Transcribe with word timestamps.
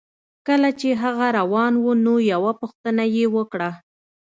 کله 0.47 0.69
چې 0.79 0.89
هغه 1.03 1.27
روان 1.39 1.73
و 1.79 1.85
نو 2.05 2.13
یوه 2.33 2.51
پوښتنه 2.61 3.03
یې 3.15 3.25
وکړه 3.35 3.69